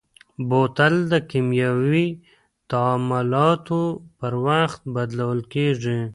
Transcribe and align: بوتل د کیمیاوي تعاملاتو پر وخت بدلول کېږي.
بوتل 0.49 0.93
د 1.11 1.13
کیمیاوي 1.29 2.07
تعاملاتو 2.71 3.81
پر 4.19 4.33
وخت 4.47 4.81
بدلول 4.95 5.39
کېږي. 5.53 5.99